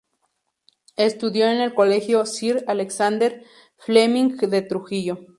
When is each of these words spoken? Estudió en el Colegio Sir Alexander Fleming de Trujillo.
Estudió 0.97 1.45
en 1.47 1.59
el 1.61 1.75
Colegio 1.75 2.25
Sir 2.25 2.63
Alexander 2.67 3.43
Fleming 3.77 4.35
de 4.37 4.63
Trujillo. 4.63 5.19